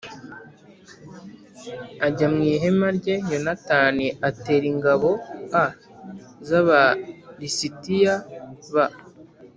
ajya 2.07 2.27
mu 2.33 2.41
ihema 2.53 2.89
rye 2.97 3.15
Yonatani 3.31 4.07
atera 4.29 4.65
ingabo 4.73 5.09
a 5.63 5.65
z 6.47 6.49
Aba 6.59 6.81
lisitiya 7.39 8.15
b 8.73 8.75